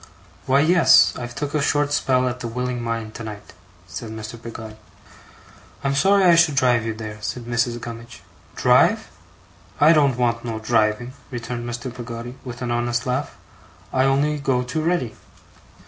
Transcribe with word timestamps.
'Why 0.47 0.61
yes, 0.61 1.13
I've 1.15 1.35
took 1.35 1.53
a 1.53 1.61
short 1.61 1.93
spell 1.93 2.27
at 2.27 2.39
The 2.39 2.47
Willing 2.47 2.81
Mind 2.81 3.13
tonight,' 3.13 3.53
said 3.85 4.09
Mr. 4.09 4.41
Peggotty. 4.41 4.75
'I'm 5.83 5.93
sorry 5.93 6.23
I 6.23 6.33
should 6.33 6.55
drive 6.55 6.83
you 6.87 6.95
there,' 6.95 7.19
said 7.21 7.45
Mrs. 7.45 7.79
Gummidge. 7.79 8.23
'Drive! 8.55 9.09
I 9.79 9.93
don't 9.93 10.17
want 10.17 10.43
no 10.43 10.57
driving,' 10.57 11.13
returned 11.29 11.69
Mr. 11.69 11.93
Peggotty 11.93 12.35
with 12.43 12.63
an 12.63 12.71
honest 12.71 13.05
laugh. 13.05 13.37
'I 13.93 14.05
only 14.05 14.39
go 14.39 14.63
too 14.63 14.81
ready. 14.81 15.13